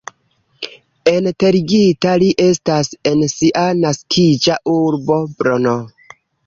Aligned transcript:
Enterigita 1.11 2.15
li 2.25 2.31
estas 2.47 2.91
en 3.13 3.23
sia 3.35 3.69
naskiĝa 3.87 4.61
urbo 4.79 5.25
Brno. 5.37 5.81